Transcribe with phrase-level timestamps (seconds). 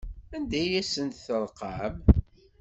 [0.35, 1.95] Anda ay asent-terqam?